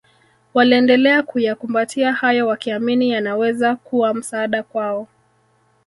waliendelea 0.53 1.23
kuyakumbatia 1.23 2.13
hayo 2.13 2.47
wakiamini 2.47 3.09
yanaweza 3.09 3.75
kuwa 3.75 4.13
msaada 4.13 4.63
kwao 4.63 5.07